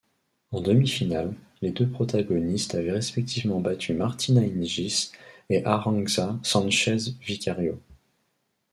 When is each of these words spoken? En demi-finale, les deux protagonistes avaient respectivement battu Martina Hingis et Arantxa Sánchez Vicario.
En 0.49 0.61
demi-finale, 0.61 1.35
les 1.61 1.69
deux 1.69 1.87
protagonistes 1.87 2.73
avaient 2.73 2.91
respectivement 2.93 3.59
battu 3.61 3.93
Martina 3.93 4.41
Hingis 4.41 5.11
et 5.51 5.63
Arantxa 5.63 6.39
Sánchez 6.41 7.13
Vicario. 7.23 7.79